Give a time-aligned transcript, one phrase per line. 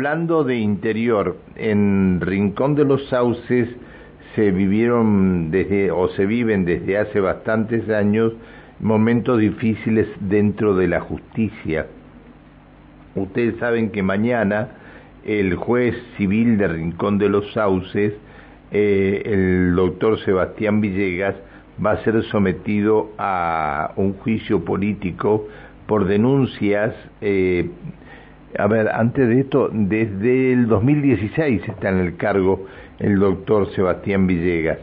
[0.00, 3.68] hablando de interior, en Rincón de los Sauces
[4.34, 8.32] se vivieron desde o se viven desde hace bastantes años
[8.78, 11.86] momentos difíciles dentro de la justicia.
[13.14, 14.68] Ustedes saben que mañana
[15.22, 18.14] el juez civil de Rincón de los Sauces,
[18.70, 21.34] eh, el doctor Sebastián Villegas,
[21.84, 25.46] va a ser sometido a un juicio político
[25.86, 26.94] por denuncias.
[27.20, 27.68] Eh,
[28.58, 32.66] a ver, antes de esto, desde el 2016 está en el cargo
[32.98, 34.78] el doctor Sebastián Villegas.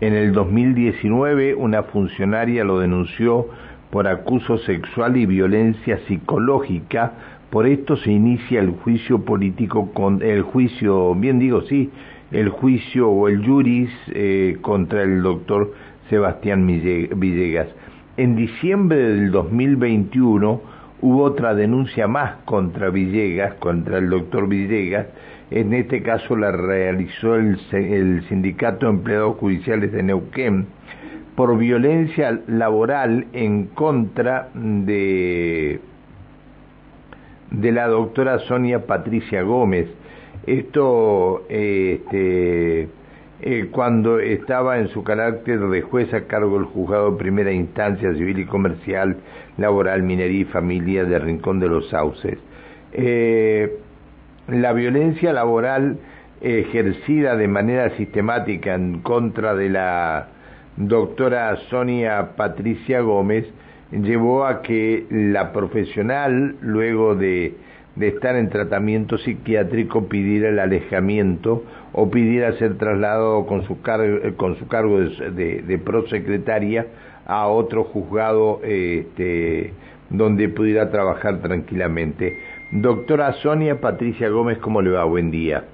[0.00, 3.48] En el 2019 una funcionaria lo denunció
[3.90, 7.12] por acuso sexual y violencia psicológica.
[7.50, 11.90] Por esto se inicia el juicio político con el juicio, bien digo sí,
[12.30, 15.72] el juicio o el juris eh, contra el doctor
[16.10, 17.68] Sebastián Villegas.
[18.16, 25.06] En diciembre del 2021 hubo otra denuncia más contra Villegas, contra el doctor Villegas,
[25.50, 27.58] en este caso la realizó el,
[28.28, 30.66] Sindicato de Empleados Judiciales de Neuquén
[31.34, 35.80] por violencia laboral en contra de,
[37.50, 39.88] de la doctora Sonia Patricia Gómez.
[40.46, 42.88] Esto este,
[43.42, 48.12] eh, cuando estaba en su carácter de juez a cargo del juzgado de primera instancia
[48.14, 49.16] civil y comercial,
[49.56, 52.38] laboral, minería y familia de Rincón de los Sauces.
[52.92, 53.78] Eh,
[54.48, 55.98] la violencia laboral
[56.40, 60.28] ejercida de manera sistemática en contra de la
[60.76, 63.46] doctora Sonia Patricia Gómez
[63.92, 67.54] llevó a que la profesional, luego de,
[68.08, 73.78] estar en tratamiento psiquiátrico, pidiera el alejamiento o pidiera ser trasladado con su,
[74.36, 76.86] con su cargo de, de, prosecretaria
[77.26, 79.72] a otro juzgado este,
[80.08, 82.38] donde pudiera trabajar tranquilamente.
[82.72, 85.04] Doctora Sonia Patricia Gómez, ¿cómo le va?
[85.04, 85.64] Buen día.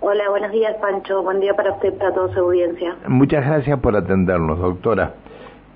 [0.00, 1.22] Hola, buenos días, Pancho.
[1.22, 2.96] Buen día para usted para toda su audiencia.
[3.06, 5.12] Muchas gracias por atendernos, doctora.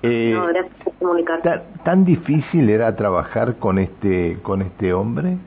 [0.05, 1.63] Eh, no, gracias por comunicar.
[1.83, 5.37] ¿Tan difícil era trabajar con este, con este hombre?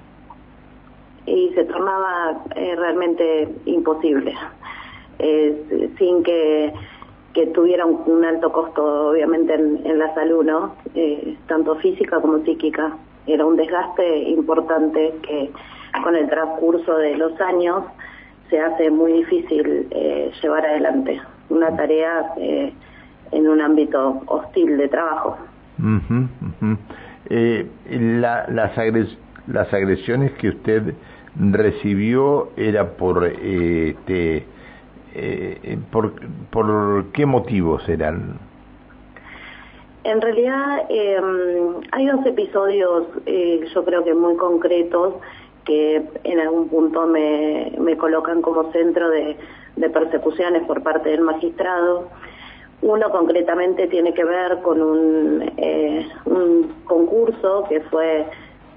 [1.26, 4.34] Y se tornaba eh, realmente imposible,
[5.98, 6.72] sin que,
[7.34, 10.74] que tuviera un, alto costo, obviamente, en, en la salud, ¿no?
[10.94, 12.96] Eh, tanto física como psíquica
[13.28, 15.50] era un desgaste importante que
[16.02, 17.84] con el transcurso de los años
[18.48, 21.20] se hace muy difícil eh, llevar adelante
[21.50, 22.72] una tarea eh,
[23.32, 25.38] en un ámbito hostil de trabajo.
[27.30, 30.94] Eh, las, las agresiones que usted
[31.38, 34.44] recibió era por este
[35.90, 36.12] por,
[36.50, 38.38] por qué motivos eran
[40.08, 45.14] en realidad em, hay dos episodios, eh, yo creo que muy concretos,
[45.66, 49.36] que en algún punto me, colocan como centro de,
[49.92, 52.08] persecuciones por parte del magistrado.
[52.80, 58.26] Uno concretamente tiene que ver con un, eh, un concurso que fue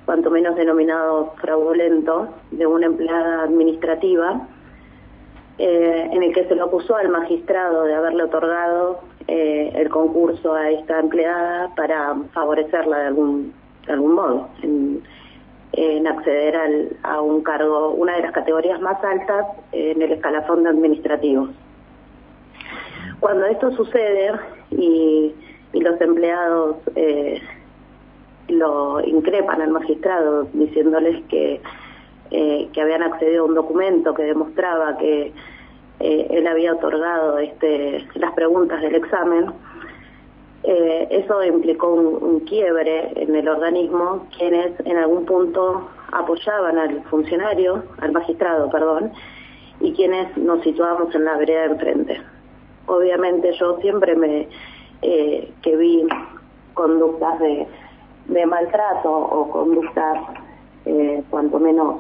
[0.06, 4.48] cuanto menos denominado fraudulento de una empleada administrativa,
[5.58, 10.54] eh, en el que se lo acusó al magistrado de haberle otorgado eh, el concurso
[10.56, 13.54] a esta empleada para favorecerla de algún,
[13.86, 19.46] de algún modo en, acceder al, a un cargo, una de las categorías más altas
[19.72, 21.50] en el escalafón de administrativos.
[23.32, 24.34] Cuando esto sucede
[24.72, 25.34] y,
[25.72, 27.42] los empleados eh,
[28.50, 31.62] lo increpan al magistrado diciéndoles que,
[32.32, 35.32] eh, que habían accedido a un documento que demostraba que
[36.02, 39.54] eh, él había otorgado este, las preguntas del examen,
[40.64, 47.82] eh, eso implicó un, quiebre en el organismo, quienes en algún punto apoyaban al funcionario,
[48.02, 49.14] al magistrado, perdón,
[49.80, 52.31] y quienes nos situábamos en la vereda de enfrente.
[52.92, 54.48] Obviamente yo siempre me,
[55.02, 56.06] eh, que vi
[56.74, 57.68] conductas de,
[58.28, 60.18] de maltrato o conductas
[61.30, 61.98] cuanto menos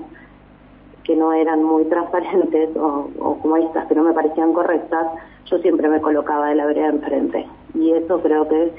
[1.03, 5.07] que no eran muy transparentes o, como estas que no me parecían correctas,
[5.45, 7.47] yo siempre me colocaba de la vereda enfrente.
[7.73, 8.71] Y eso creo que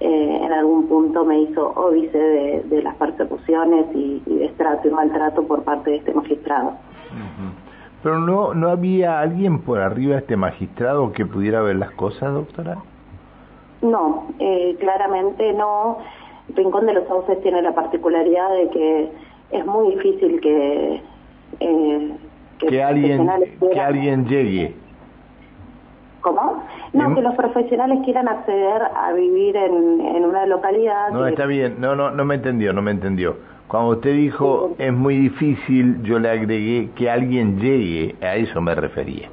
[0.00, 5.42] eh, en algún punto me hizo óbice de, las persecuciones y, y destrato y maltrato
[5.44, 6.72] por parte de este magistrado.
[8.02, 12.32] Pero no, no había alguien por arriba de este magistrado que pudiera ver las cosas,
[12.32, 12.78] doctora.
[13.82, 15.98] No, eh, claramente no.
[16.54, 19.12] Rincón de los Sauces tiene la particularidad de que
[19.50, 21.02] es muy difícil que
[21.60, 22.16] eh,
[22.58, 23.28] que, alguien
[23.72, 24.74] que alguien llegue
[26.20, 26.62] ¿Cómo?
[26.92, 31.10] No, que los profesionales quieran acceder a vivir en, en una localidad.
[31.10, 33.36] No, está bien, no, no, no me entendió, no me entendió.
[33.70, 38.74] Cuando usted dijo es muy difícil, yo le agregué que alguien llegue, a eso me
[38.74, 39.28] refería.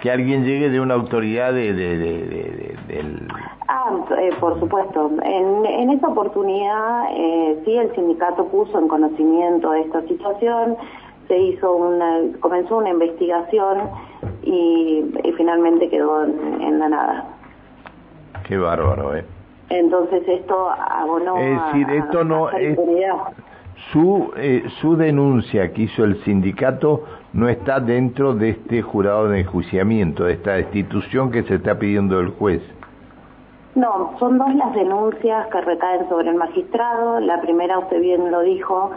[0.00, 3.26] Que alguien llegue de una autoridad de, del...
[3.66, 5.10] Ah, eh, por supuesto.
[5.24, 10.76] En, en esa oportunidad, eh, sí, el sindicato puso en conocimiento de esta situación,
[11.26, 13.90] se hizo una, comenzó una investigación
[14.44, 15.04] y,
[15.36, 17.24] finalmente quedó en, la nada.
[18.46, 19.24] Qué bárbaro, ¿eh?
[19.70, 22.78] Entonces esto abonó Es decir, esto no es...
[23.92, 29.40] Su, eh, su denuncia que hizo el sindicato no está dentro de este jurado de
[29.40, 32.62] enjuiciamiento, de esta destitución que se está pidiendo el juez.
[33.74, 37.20] No, son dos las denuncias que recaen sobre el magistrado.
[37.20, 38.90] La primera, usted bien lo dijo,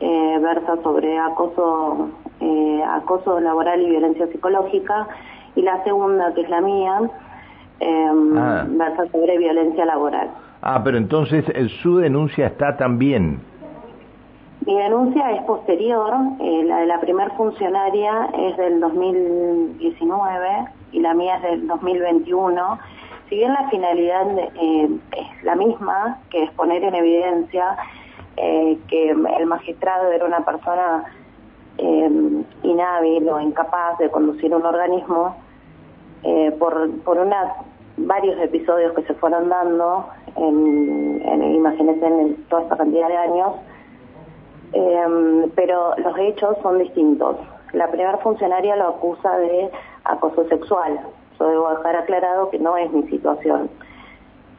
[0.00, 2.10] eh, versa sobre acoso,
[2.40, 5.08] eh, acoso laboral y violencia psicológica.
[5.56, 7.00] Y la segunda, que es la mía,
[7.80, 8.64] Em, ah.
[8.68, 10.30] versa sobre violencia laboral.
[10.62, 11.44] Ah, pero entonces
[11.82, 13.40] su denuncia está también.
[14.66, 20.48] Mi denuncia es posterior, eh, la de la primer funcionaria es del 2019
[20.92, 22.78] y la mía es del 2021.
[23.28, 27.76] Si bien la finalidad eh, es la misma, que es poner en evidencia
[28.36, 31.04] eh, que el magistrado era una persona
[32.64, 35.36] inhábil o incapaz de conducir un organismo,
[36.58, 37.54] por, por una
[37.98, 40.06] varios episodios que se fueron dando,
[40.36, 43.52] en, en en toda esta cantidad de años,
[44.72, 47.36] em, pero los hechos son distintos.
[47.72, 49.70] La primera funcionaria lo acusa de
[50.04, 51.00] acoso sexual.
[51.38, 53.68] Yo debo dejar aclarado que no es mi situación.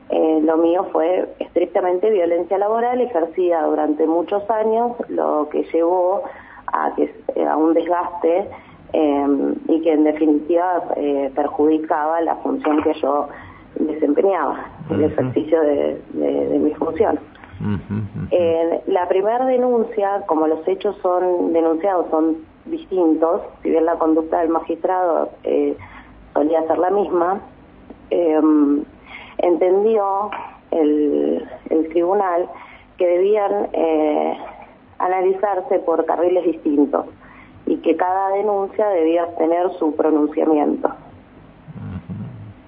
[0.09, 6.23] Eh, lo mío fue estrictamente violencia laboral ejercida durante muchos años, lo que llevó
[6.67, 7.13] a, que,
[7.45, 8.49] a un desgaste
[8.93, 13.27] eh, y que en definitiva eh, perjudicaba la función que yo
[13.75, 17.19] desempeñaba, el ejercicio de, de, mi función.
[18.31, 24.39] Eh, la primera denuncia, como los hechos son denunciados, son distintos, si bien la conducta
[24.39, 25.75] del magistrado eh,
[26.33, 27.41] solía ser la misma,
[29.37, 30.31] entendió
[30.71, 32.49] el, el, tribunal
[32.97, 33.69] que debían
[34.97, 37.05] analizarse por carriles distintos
[37.69, 40.89] y que cada denuncia debía tener su pronunciamiento.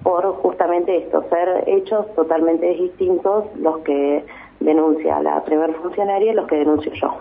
[0.03, 4.23] Por justamente esto, ser hechos totalmente distintos los que
[4.59, 7.15] denuncia la primer funcionaria y los que denuncio yo.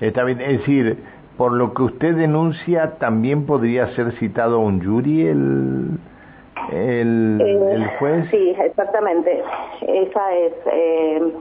[0.00, 0.98] Está bien, es decir,
[1.36, 5.98] por lo que usted denuncia, también podría ser citado un jury el,
[6.72, 8.28] el, eh, el juez.
[8.30, 9.42] Sí, exactamente.
[9.82, 11.32] Esa es eh,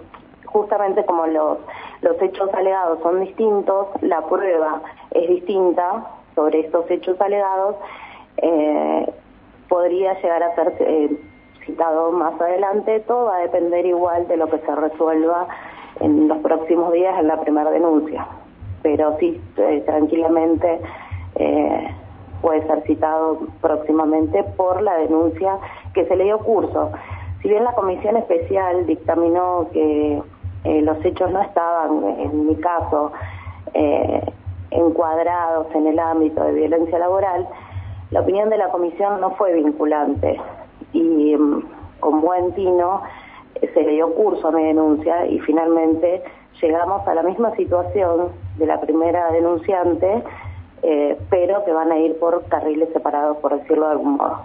[0.46, 1.58] justamente como los
[2.02, 7.76] los hechos alegados son distintos, la prueba es distinta sobre estos hechos alegados,
[8.38, 9.12] eh,
[9.68, 11.10] podría llegar a ser eh,
[11.66, 15.48] citado más adelante, todo va a depender igual de lo que se resuelva
[16.00, 18.26] en los próximos días en la primera denuncia.
[18.82, 20.80] Pero sí, eh, tranquilamente
[22.42, 25.58] puede ser citado próximamente por la denuncia
[25.94, 26.92] que se le dio curso.
[27.42, 30.22] Si bien la comisión especial dictaminó que
[30.66, 33.12] los hechos no estaban, en mi caso,
[34.72, 37.48] encuadrados en el ámbito de violencia laboral,
[38.12, 40.40] la opinión de la comisión no fue vinculante
[40.94, 41.64] y mm,
[42.00, 43.02] con buen tino
[43.56, 46.24] eh, se le dio curso a mi denuncia y finalmente
[46.62, 50.24] llegamos a la misma situación de la primera denunciante,
[51.30, 54.40] pero que van a ir por carriles separados, por decirlo de algún modo.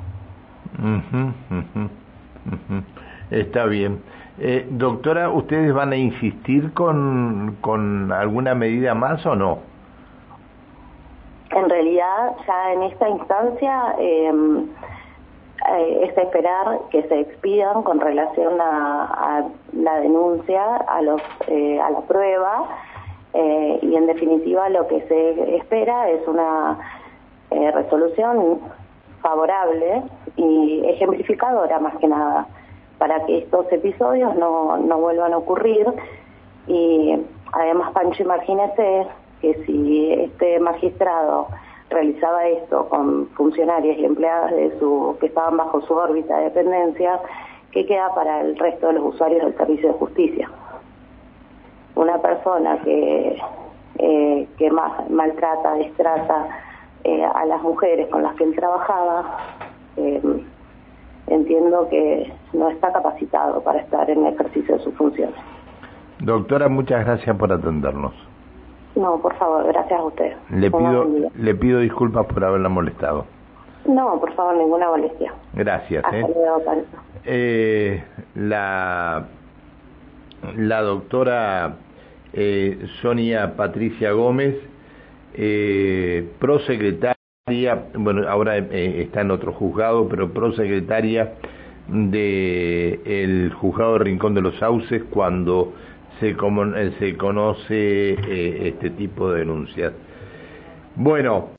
[3.31, 4.00] Está bien.
[4.38, 9.59] Eh, doctora, ¿ustedes van a insistir con, con alguna medida más o no?
[11.64, 14.68] En realidad, ya en esta instancia em,
[15.71, 21.88] eh, es esperar que se expidan con relación a, la denuncia, a, los, eh, a
[21.88, 22.68] la prueba,
[23.33, 26.78] eh, y en definitiva lo que se espera es una
[27.50, 28.61] resolución
[29.23, 30.02] favorable
[30.37, 32.47] y ejemplificadora más que nada
[32.99, 35.87] para que estos episodios no, no vuelvan a ocurrir.
[36.66, 37.16] Y
[37.52, 39.06] además, Pancho, imagínese
[39.44, 41.48] que si este magistrado
[41.90, 47.20] realizaba esto con funcionarios y empleadas de su, que estaban bajo su órbita de dependencia,
[47.70, 50.50] ¿qué queda para el resto de los usuarios del servicio de justicia?
[51.94, 53.38] Una persona que,
[53.98, 54.70] eh, que
[55.10, 56.48] maltrata, destrata
[57.04, 59.36] eh, a las mujeres con las que él trabajaba,
[59.98, 60.22] eh,
[61.26, 65.36] entiendo que no está capacitado para estar en el ejercicio de sus funciones.
[66.20, 68.34] Doctora, muchas gracias por atendernos.
[68.96, 70.32] No, por favor, gracias a usted.
[70.50, 73.26] Le pido, le pido disculpas por haberla molestado.
[73.86, 75.34] No, por favor, ninguna molestia.
[75.52, 76.04] Gracias.
[76.12, 76.24] ¿eh?
[77.24, 79.26] eh, la,
[80.56, 81.76] la doctora
[82.32, 84.56] eh, Sonia Patricia Gómez,
[85.34, 87.14] eh, prosecretaria,
[87.94, 91.34] bueno, ahora eh, está en otro juzgado, pero prosecretaria
[91.86, 95.74] del el juzgado de Rincón de los Sauces cuando
[96.21, 96.37] se,
[96.99, 99.92] se conoce este tipo de denuncias.
[100.97, 101.50] Bueno.